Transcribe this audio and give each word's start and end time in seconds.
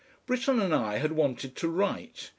Britten 0.25 0.59
and 0.59 0.73
I 0.73 0.97
had 0.97 1.11
wanted 1.11 1.55
to 1.57 1.69
write. 1.69 2.29